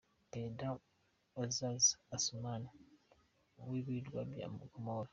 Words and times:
Perezida 0.31 0.67
Azali 1.43 1.83
Assoumani 2.15 2.69
w’Ibirwa 3.69 4.19
bya 4.31 4.47
Comores. 4.73 5.09